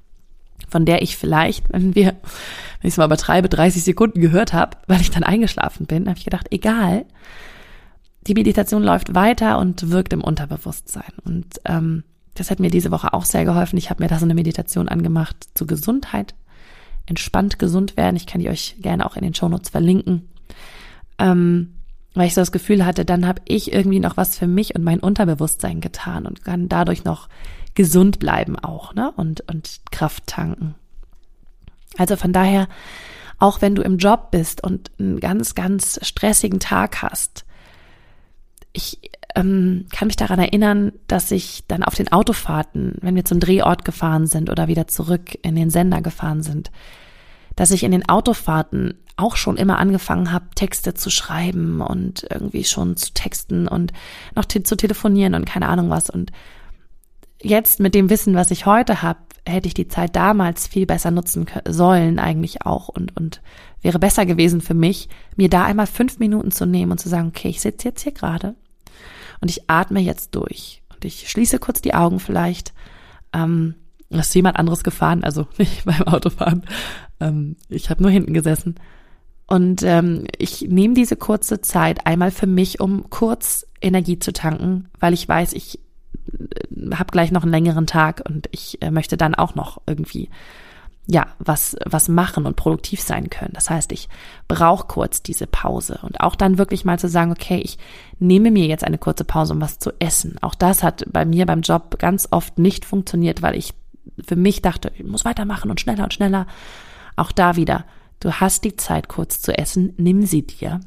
[0.69, 4.77] von der ich vielleicht, wenn wir, wenn ich es mal übertreibe, 30 Sekunden gehört habe,
[4.87, 7.05] weil ich dann eingeschlafen bin, habe ich gedacht, egal,
[8.27, 11.11] die Meditation läuft weiter und wirkt im Unterbewusstsein.
[11.25, 12.05] Und ähm,
[12.39, 13.77] das hat mir diese Woche auch sehr geholfen.
[13.77, 16.35] Ich habe mir da so eine Meditation angemacht zur Gesundheit
[17.05, 18.15] entspannt gesund werden.
[18.15, 20.29] Ich kann die euch gerne auch in den Shownotes verlinken.
[21.17, 21.75] Ähm,
[22.13, 24.83] weil ich so das Gefühl hatte, dann habe ich irgendwie noch was für mich und
[24.83, 27.29] mein Unterbewusstsein getan und kann dadurch noch
[27.75, 29.11] gesund bleiben auch, ne?
[29.15, 30.75] Und, und Kraft tanken.
[31.97, 32.67] Also von daher,
[33.37, 37.45] auch wenn du im Job bist und einen ganz, ganz stressigen Tag hast,
[38.73, 38.99] ich
[39.39, 43.85] ähm, kann mich daran erinnern, dass ich dann auf den Autofahrten, wenn wir zum Drehort
[43.85, 46.71] gefahren sind oder wieder zurück in den Sender gefahren sind,
[47.55, 52.63] dass ich in den Autofahrten auch schon immer angefangen habe, Texte zu schreiben und irgendwie
[52.63, 53.91] schon zu texten und
[54.35, 56.09] noch te zu telefonieren und keine Ahnung was.
[56.09, 56.31] Und
[57.41, 61.11] jetzt mit dem Wissen, was ich heute habe, hätte ich die Zeit damals viel besser
[61.11, 63.41] nutzen sollen eigentlich auch und, und
[63.81, 67.29] wäre besser gewesen für mich, mir da einmal fünf Minuten zu nehmen und zu sagen,
[67.29, 68.55] okay, ich sitze jetzt hier gerade
[69.41, 72.73] und ich atme jetzt durch und ich schließe kurz die Augen vielleicht.
[73.33, 73.75] Ähm,
[74.09, 76.63] ist jemand anderes gefahren, also nicht beim Autofahren.
[77.19, 78.75] Ähm, ich habe nur hinten gesessen.
[79.47, 84.89] Und ähm, ich nehme diese kurze Zeit einmal für mich, um kurz Energie zu tanken,
[84.99, 85.79] weil ich weiß, ich
[86.31, 90.29] äh, habe gleich noch einen längeren Tag und ich äh, möchte dann auch noch irgendwie
[91.11, 93.53] ja, was, was machen und produktiv sein können.
[93.53, 94.09] Das heißt, ich
[94.47, 97.79] brauche kurz diese Pause und auch dann wirklich mal zu sagen, okay, ich
[98.19, 100.37] nehme mir jetzt eine kurze Pause, um was zu essen.
[100.41, 103.73] Auch das hat bei mir beim Job ganz oft nicht funktioniert, weil ich
[104.23, 106.45] für mich dachte, ich muss weitermachen und schneller und schneller.
[107.15, 107.85] Auch da wieder,
[108.19, 110.79] du hast die Zeit kurz zu essen, nimm sie dir.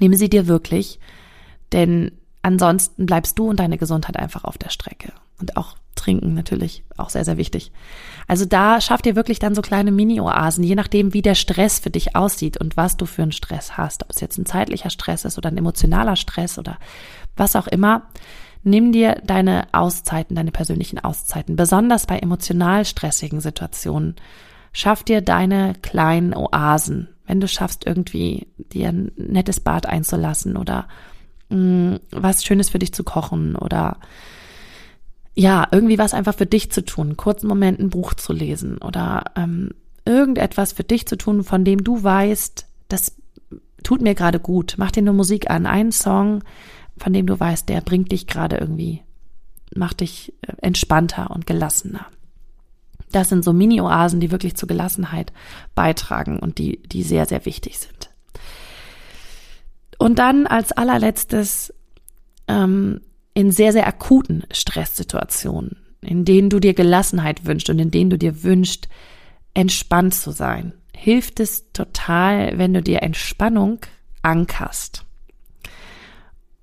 [0.00, 0.98] Nimm sie dir wirklich,
[1.70, 2.10] denn
[2.42, 5.12] ansonsten bleibst du und deine Gesundheit einfach auf der Strecke.
[5.38, 7.72] Und auch trinken natürlich, auch sehr, sehr wichtig.
[8.28, 11.90] Also da schafft ihr wirklich dann so kleine Mini-Oasen, je nachdem, wie der Stress für
[11.90, 14.04] dich aussieht und was du für einen Stress hast.
[14.04, 16.78] Ob es jetzt ein zeitlicher Stress ist oder ein emotionaler Stress oder
[17.36, 18.02] was auch immer.
[18.62, 24.16] Nimm dir deine Auszeiten, deine persönlichen Auszeiten, besonders bei emotional stressigen Situationen.
[24.72, 27.08] Schaff dir deine kleinen Oasen.
[27.26, 30.88] Wenn du schaffst, irgendwie dir ein nettes Bad einzulassen oder
[31.48, 33.98] mh, mm, was Schönes für dich zu kochen oder
[35.36, 39.24] ja, irgendwie was einfach für dich zu tun, kurzen Moment ein Buch zu lesen oder
[39.36, 39.70] ähm,
[40.06, 43.16] irgendetwas für dich zu tun, von dem du weißt, das
[43.82, 44.76] tut mir gerade gut.
[44.78, 46.42] Mach dir nur Musik an, einen Song,
[46.96, 49.02] von dem du weißt, der bringt dich gerade irgendwie,
[49.74, 52.06] macht dich äh, entspannter und gelassener.
[53.12, 55.34] Das sind so Mini-Oasen, die wirklich zur Gelassenheit
[55.74, 58.10] beitragen und die, die sehr, sehr wichtig sind.
[59.98, 61.74] Und dann als allerletztes
[62.48, 63.00] ähm,
[63.36, 68.16] in sehr, sehr akuten Stresssituationen, in denen du dir Gelassenheit wünschst und in denen du
[68.16, 68.88] dir wünschst,
[69.52, 73.80] entspannt zu sein, hilft es total, wenn du dir Entspannung
[74.22, 75.04] ankerst.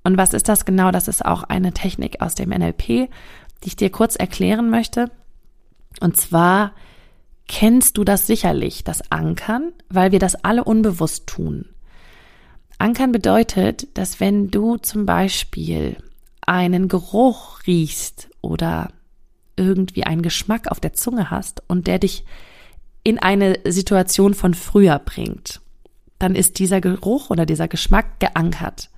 [0.03, 0.89] Und was ist das genau?
[0.89, 3.07] Das ist auch eine Technik aus dem NLP, die
[3.67, 5.12] ich dir kurz erklären möchte.
[5.99, 6.73] Und zwar
[7.47, 11.65] kennst du das sicherlich, das Ankern, weil wir das alle unbewusst tun.
[12.79, 15.97] Ankern bedeutet, dass wenn du zum Beispiel
[16.47, 18.89] einen Geruch riechst oder
[19.56, 22.25] irgendwie einen Geschmack auf der Zunge hast und der dich
[23.03, 25.62] in eine Situation von früher bringt,
[26.19, 28.89] dann ist dieser Geruch oder dieser Geschmack geankert.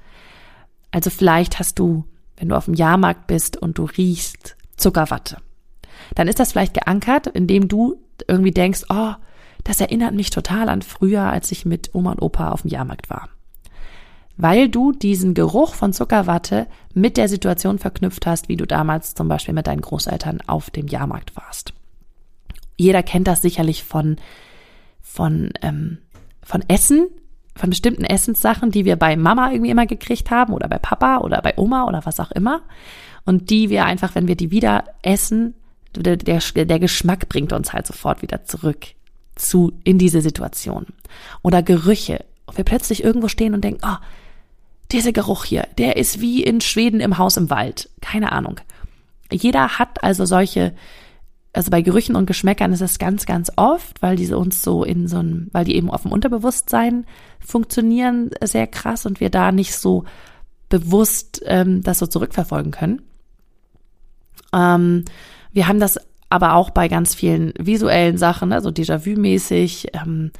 [0.91, 2.05] Also vielleicht hast du,
[2.37, 5.37] wenn du auf dem Jahrmarkt bist und du riechst Zuckerwatte,
[6.13, 9.13] dann ist das vielleicht geankert, indem du irgendwie denkst, oh,
[9.63, 13.09] das erinnert mich total an früher, als ich mit Oma und Opa auf dem Jahrmarkt
[13.09, 13.29] war.
[14.37, 19.27] Weil du diesen Geruch von Zuckerwatte mit der Situation verknüpft hast, wie du damals zum
[19.27, 21.73] Beispiel mit deinen Großeltern auf dem Jahrmarkt warst.
[22.77, 24.17] Jeder kennt das sicherlich von,
[25.01, 25.99] von, ähm,
[26.43, 27.07] von Essen,
[27.55, 31.41] von bestimmten Essenssachen, die wir bei Mama irgendwie immer gekriegt haben oder bei Papa oder
[31.41, 32.61] bei Oma oder was auch immer.
[33.25, 35.55] Und die wir einfach, wenn wir die wieder essen,
[35.95, 38.87] der, der, der Geschmack bringt uns halt sofort wieder zurück
[39.35, 40.87] zu, in diese Situation.
[41.41, 42.25] Oder Gerüche.
[42.45, 43.97] Und wir plötzlich irgendwo stehen und denken, oh,
[44.91, 47.89] dieser Geruch hier, der ist wie in Schweden im Haus im Wald.
[48.01, 48.59] Keine Ahnung.
[49.31, 50.75] Jeder hat also solche,
[51.53, 55.07] also bei Gerüchen und Geschmäckern ist es ganz, ganz oft, weil diese uns so in
[55.07, 57.05] so ein, weil die eben auf dem Unterbewusstsein
[57.39, 60.05] funktionieren, sehr krass und wir da nicht so
[60.69, 63.01] bewusst ähm, das so zurückverfolgen können.
[64.53, 65.05] Ähm,
[65.51, 70.31] wir haben das aber auch bei ganz vielen visuellen Sachen, also Déjà-vu-mäßig, ähm,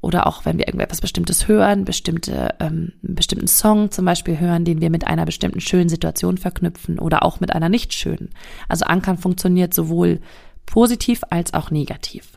[0.00, 4.64] oder auch wenn wir irgendetwas Bestimmtes hören, bestimmte, ähm, einen bestimmten Song zum Beispiel hören,
[4.64, 8.30] den wir mit einer bestimmten schönen Situation verknüpfen oder auch mit einer nicht schönen.
[8.68, 10.20] Also Ankern funktioniert sowohl
[10.66, 12.28] positiv als auch negativ.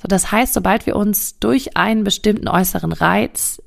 [0.00, 3.62] So, das heißt, sobald wir uns durch einen bestimmten äußeren Reiz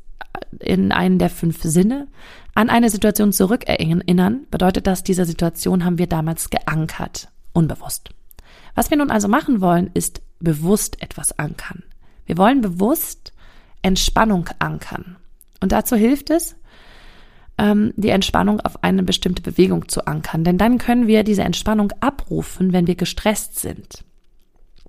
[0.60, 2.08] in einen der fünf Sinne
[2.56, 8.10] an eine Situation zurückerinnern, bedeutet das, diese Situation haben wir damals geankert, unbewusst.
[8.74, 11.84] Was wir nun also machen wollen, ist bewusst etwas ankern.
[12.26, 13.34] Wir wollen bewusst
[13.82, 15.18] Entspannung ankern.
[15.60, 16.56] Und dazu hilft es,
[17.58, 20.44] ähm, die Entspannung auf eine bestimmte Bewegung zu ankern.
[20.44, 24.04] Denn dann können wir diese Entspannung abrufen, wenn wir gestresst sind.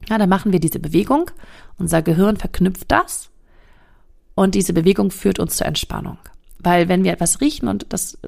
[0.09, 1.31] Ja, dann machen wir diese Bewegung,
[1.79, 3.31] unser Gehirn verknüpft das
[4.35, 6.19] und diese Bewegung führt uns zur Entspannung.
[6.59, 8.19] Weil wenn wir etwas riechen und das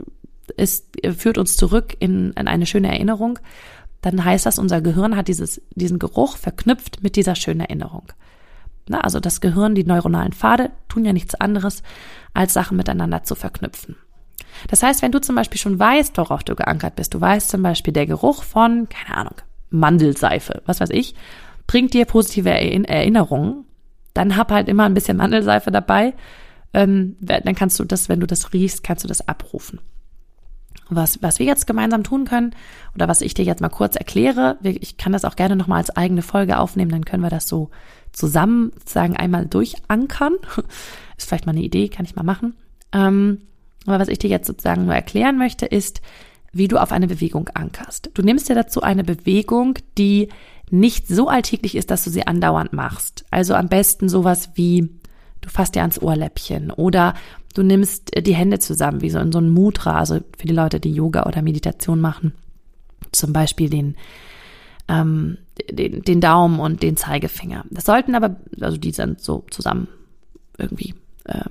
[0.57, 3.38] ist, führt uns zurück in, in eine schöne Erinnerung,
[4.01, 8.12] dann heißt das, unser Gehirn hat dieses, diesen Geruch verknüpft mit dieser schönen Erinnerung.
[8.88, 11.83] Na, also das Gehirn, die neuronalen Pfade tun ja nichts anderes,
[12.35, 13.96] als Sachen miteinander zu verknüpfen.
[14.68, 17.62] Das heißt, wenn du zum Beispiel schon weißt, worauf du geankert bist, du weißt zum
[17.62, 19.35] Beispiel, der Geruch von, keine Ahnung,
[19.70, 21.14] Mandelseife, was weiß ich,
[21.66, 23.64] bringt dir positive Erinnerungen,
[24.14, 26.14] dann hab halt immer ein bisschen Mandelseife dabei.
[26.72, 29.81] Ähm, dann kannst du das, wenn du das riechst, kannst du das abrufen.
[30.88, 32.55] Was, was wir jetzt gemeinsam tun können
[32.94, 35.90] oder was ich dir jetzt mal kurz erkläre, ich kann das auch gerne nochmal als
[35.90, 37.70] eigene Folge aufnehmen, dann können wir das so
[38.16, 40.35] zusammen sozusagen einmal durchankern.
[41.16, 42.55] Ist vielleicht mal eine Idee, kann ich mal machen.
[42.92, 43.42] Ähm,
[43.87, 46.00] aber was ich dir jetzt sozusagen nur erklären möchte, ist,
[46.52, 48.11] wie du auf eine Bewegung ankerst.
[48.14, 50.29] Du nimmst dir dazu eine Bewegung, die
[50.70, 53.24] nicht so alltäglich ist, dass du sie andauernd machst.
[53.31, 54.88] Also am besten sowas wie,
[55.40, 57.14] du fasst dir ans Ohrläppchen oder
[57.57, 60.79] Du nimmst die Hände zusammen, wie so in so ein Mudra, also für die Leute,
[60.79, 62.35] die Yoga oder Meditation machen.
[63.12, 63.96] Zum Beispiel den,
[64.88, 65.38] ähm,
[65.70, 67.64] den, den Daumen und den Zeigefinger.
[67.70, 69.88] Das sollten aber, also die sind so zusammen
[70.59, 70.94] irgendwie,
[71.25, 71.44] äh,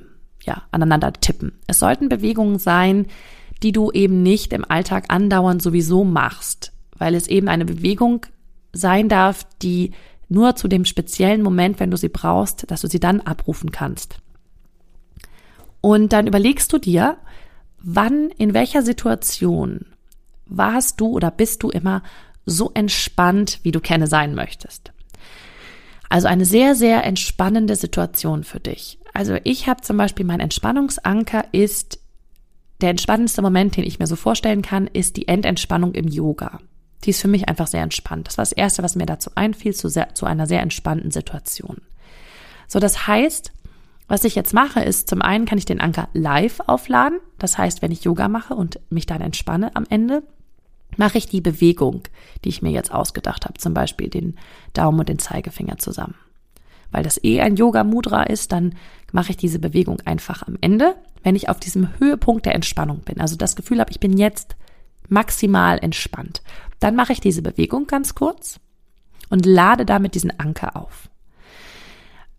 [0.44, 1.54] ja, aneinander tippen.
[1.68, 3.08] Es sollten Bewegungen sein,
[3.64, 8.26] die du eben nicht im Alltag andauernd sowieso machst, weil es eben eine Bewegung
[8.74, 9.92] sein darf, die
[10.28, 14.18] nur zu dem speziellen Moment, wenn du sie brauchst, dass du sie dann abrufen kannst.
[15.82, 17.18] Und dann überlegst du dir,
[17.82, 19.86] wann, in welcher Situation
[20.48, 22.02] warst du oder bist du immer
[22.46, 24.92] so entspannt, wie du gerne sein möchtest.
[26.10, 29.00] Also eine sehr, sehr entspannende Situation für dich.
[29.14, 32.00] Also ich habe zum Beispiel mein Entspannungsanker ist
[32.82, 36.60] der entspannendste Moment, den ich mir so vorstellen kann, ist die Endentspannung im Yoga.
[37.04, 38.28] Die ist für mich einfach sehr entspannt.
[38.28, 41.78] Das war das Erste, was mir dazu einfiel, zu, sehr, zu einer sehr entspannten Situation.
[42.68, 43.54] So, das heißt,
[44.08, 47.20] was ich jetzt mache, ist zum einen kann ich den Anker live aufladen.
[47.40, 50.24] Das heißt, wenn ich Yoga mache und mich dann entspanne am Ende,
[50.98, 52.04] mache ich die Bewegung,
[52.44, 54.38] die ich mir jetzt ausgedacht habe, zum Beispiel den
[54.74, 56.16] Daumen und den Zeigefinger zusammen.
[56.92, 58.76] Weil das eh ein Yoga Mudra ist, dann
[59.12, 63.20] mache ich diese Bewegung einfach am Ende, wenn ich auf diesem Höhepunkt der Entspannung bin.
[63.20, 64.56] Also das Gefühl habe, ich bin jetzt
[65.10, 66.42] maximal entspannt.
[66.80, 68.60] Dann mache ich diese Bewegung ganz kurz
[69.30, 71.10] und lade damit diesen Anker auf.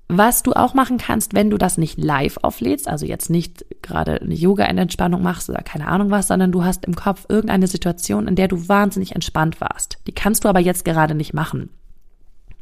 [0.09, 4.21] Was du auch machen kannst, wenn du das nicht live auflädst, also jetzt nicht gerade
[4.21, 8.37] eine Yoga-Entspannung machst oder keine Ahnung was, sondern du hast im Kopf irgendeine Situation, in
[8.37, 9.99] der du wahnsinnig entspannt warst.
[10.07, 11.71] Die kannst du aber jetzt gerade nicht machen.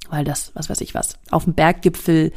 [0.08, 2.32] Weil das, was weiß ich was, auf dem Berggipfel,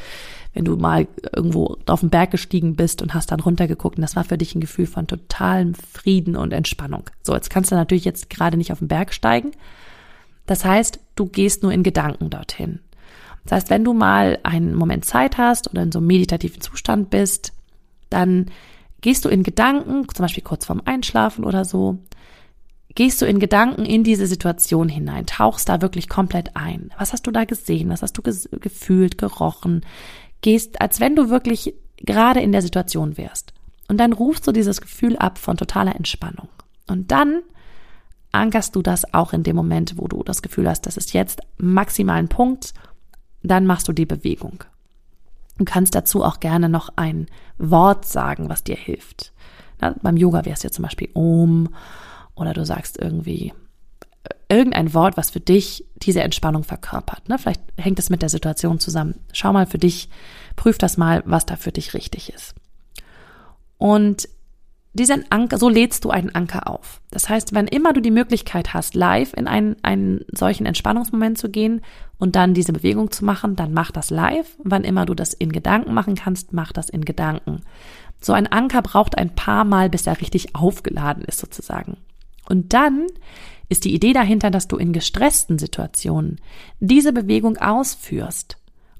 [0.53, 4.15] wenn du mal irgendwo auf den Berg gestiegen bist und hast dann runtergeguckt und das
[4.15, 7.03] war für dich ein Gefühl von totalem Frieden und Entspannung.
[7.23, 9.51] So, jetzt kannst du natürlich jetzt gerade nicht auf den Berg steigen,
[10.47, 12.79] Das heißt, du gehst nur in Gedanken dorthin.
[13.47, 17.09] Das heißt, wenn du mal einen Moment Zeit hast oder in so einem meditativen Zustand
[17.09, 17.53] bist,
[18.09, 18.47] dann
[19.01, 21.97] gehst du in Gedanken, zum Beispiel kurz vorm Einschlafen oder so,
[22.93, 26.91] gehst du in Gedanken in diese Situation hinein, tauchst da wirklich komplett ein.
[26.97, 27.89] Was hast du da gesehen?
[27.89, 29.85] Was hast du gefühlt, gerochen?
[30.41, 33.53] Gehst, als wenn du wirklich gerade in der Situation wärst.
[33.87, 36.49] Und dann rufst du dieses Gefühl ab von totaler Entspannung.
[36.87, 37.43] Und dann
[38.31, 41.41] ankerst du das auch in dem Moment, wo du das Gefühl hast, das ist jetzt
[41.57, 42.73] maximal ein Punkt,
[43.43, 44.63] dann machst du die Bewegung.
[45.57, 49.33] Du kannst dazu auch gerne noch ein Wort sagen, was dir hilft.
[49.79, 51.69] Na, beim Yoga wäre es ja zum Beispiel Om
[52.35, 53.53] oder du sagst irgendwie
[54.23, 57.27] äh, irgendein Wort, was für dich diese Entspannung verkörpert.
[57.29, 57.37] Ne?
[57.39, 59.15] Vielleicht hängt es mit der Situation zusammen.
[59.33, 60.09] Schau mal für dich,
[60.55, 62.55] prüf das mal, was da für dich richtig ist.
[63.77, 64.29] Und
[64.93, 67.01] diesen Anker, so lädst du einen Anker auf.
[67.11, 71.49] Das heißt, wenn immer du die Möglichkeit hast, live in einen, einen solchen Entspannungsmoment zu
[71.49, 71.81] gehen
[72.17, 74.57] und dann diese Bewegung zu machen, dann mach das live.
[74.63, 77.61] Wann immer du das in Gedanken machen kannst, mach das in Gedanken.
[78.19, 81.97] So ein Anker braucht ein paar Mal, bis er richtig aufgeladen ist sozusagen.
[82.49, 83.07] Und dann
[83.69, 86.39] ist die Idee dahinter, dass du in gestressten Situationen
[86.79, 88.57] diese Bewegung ausführst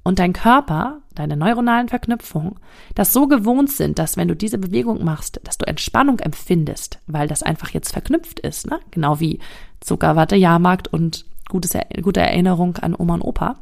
[0.08, 2.56] und dein Körper, deine neuronalen Verknüpfungen,
[2.96, 7.28] das so gewohnt sind, dass wenn du diese Bewegung machst, dass du Entspannung empfindest, weil
[7.28, 8.80] das einfach jetzt verknüpft ist, ne?
[8.90, 9.40] genau wie
[9.82, 13.58] Zuckerwatte, Jahrmarkt und gutes, gute Erinnerung an Oma und Opa.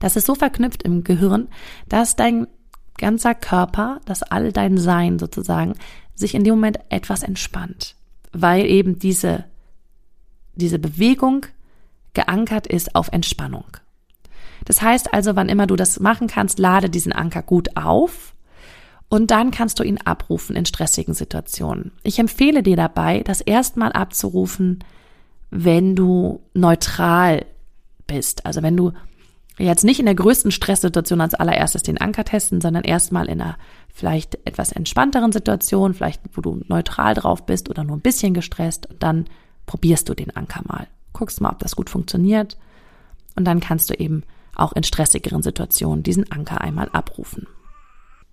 [0.00, 1.46] Das ist so verknüpft im Gehirn,
[1.88, 2.48] dass dein
[2.98, 5.74] ganzer Körper, dass all dein Sein sozusagen
[6.16, 7.94] sich in dem Moment etwas entspannt,
[8.32, 9.44] weil eben diese,
[10.54, 11.46] diese Bewegung
[12.14, 13.76] geankert ist auf Entspannung.
[14.64, 18.34] Das heißt also, wann immer du das machen kannst, lade diesen Anker gut auf
[19.08, 21.92] und dann kannst du ihn abrufen in stressigen Situationen.
[22.02, 24.84] Ich empfehle dir dabei, das erstmal abzurufen,
[25.50, 27.44] wenn du neutral
[28.06, 28.46] bist.
[28.46, 28.92] Also wenn du
[29.58, 33.56] jetzt nicht in der größten Stresssituation als allererstes den Anker testen, sondern erstmal in einer
[33.92, 38.86] vielleicht etwas entspannteren Situation, vielleicht wo du neutral drauf bist oder nur ein bisschen gestresst
[38.86, 39.26] und dann
[39.66, 40.86] probierst du den Anker mal.
[41.12, 42.56] Guckst mal, ob das gut funktioniert
[43.36, 44.22] und dann kannst du eben
[44.54, 47.46] auch in stressigeren Situationen diesen Anker einmal abrufen.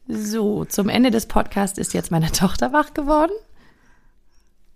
[0.07, 3.33] So, zum Ende des Podcasts ist jetzt meine Tochter wach geworden.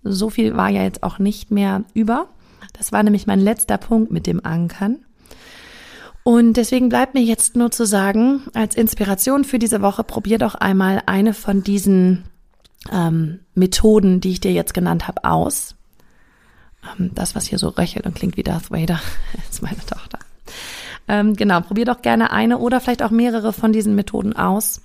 [0.03, 2.27] So viel war ja jetzt auch nicht mehr über.
[2.73, 5.05] Das war nämlich mein letzter Punkt mit dem Ankern.
[6.23, 10.55] Und deswegen bleibt mir jetzt nur zu sagen, als Inspiration für diese Woche, probier doch
[10.55, 12.25] einmal eine von diesen
[12.91, 15.75] ähm, Methoden, die ich dir jetzt genannt habe, aus.
[16.97, 18.99] Ähm, das, was hier so röchelt und klingt wie Darth Vader,
[19.49, 20.19] ist meine Tochter.
[21.07, 24.81] Ähm, genau, probier doch gerne eine oder vielleicht auch mehrere von diesen Methoden aus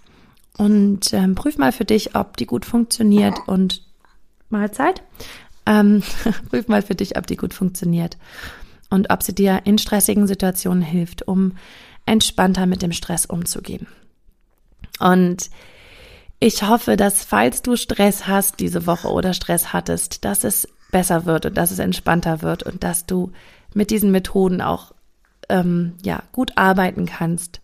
[0.57, 3.83] und ähm, prüf mal für dich, ob die gut funktioniert und
[4.49, 5.03] Mahlzeit.
[5.67, 6.03] Ähm,
[6.51, 8.17] prüf mal für dich, ob die gut funktioniert
[8.91, 11.53] und ob sie dir in stressigen Situationen hilft, um
[12.07, 13.87] entspannter mit dem Stress umzugehen.
[14.99, 15.51] Und
[16.39, 21.27] ich hoffe, dass falls du Stress hast diese Woche oder Stress hattest, dass es besser
[21.27, 23.33] wird und dass es entspannter wird und dass du
[23.75, 24.93] mit diesen Methoden auch
[25.49, 27.61] ähm, ja gut arbeiten kannst.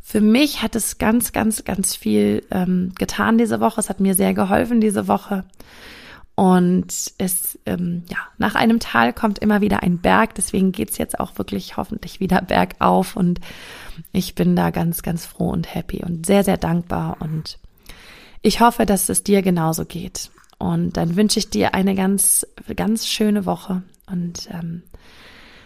[0.00, 3.80] Für mich hat es ganz, ganz, ganz viel ähm, getan diese Woche.
[3.80, 5.44] Es hat mir sehr geholfen diese Woche.
[6.34, 6.86] Und
[7.18, 10.34] es, ähm, ja, nach einem Tal kommt immer wieder ein Berg.
[10.34, 13.14] Deswegen geht's jetzt auch wirklich hoffentlich wieder bergauf.
[13.14, 13.40] Und
[14.12, 17.18] ich bin da ganz, ganz froh und happy und sehr, sehr dankbar.
[17.20, 17.58] Und
[18.40, 20.30] ich hoffe, dass es dir genauso geht.
[20.58, 23.82] Und dann wünsche ich dir eine ganz, ganz schöne Woche.
[24.06, 24.82] Und ähm,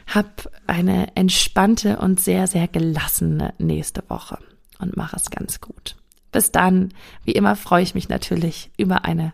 [0.07, 4.39] hab eine entspannte und sehr, sehr gelassene nächste Woche
[4.79, 5.97] und mach es ganz gut.
[6.33, 6.93] Bis dann,
[7.25, 9.33] wie immer freue ich mich natürlich über eine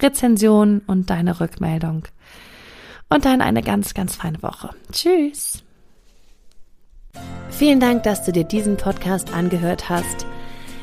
[0.00, 2.04] Rezension und deine Rückmeldung.
[3.08, 4.70] Und dann eine ganz, ganz feine Woche.
[4.92, 5.64] Tschüss.
[7.50, 10.26] Vielen Dank, dass du dir diesen Podcast angehört hast.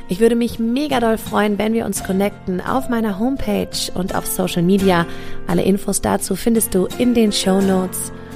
[0.07, 4.25] Ich würde mich mega doll freuen, wenn wir uns connecten auf meiner Homepage und auf
[4.25, 5.05] Social Media.
[5.47, 8.11] Alle Infos dazu findest du in den Show Notes.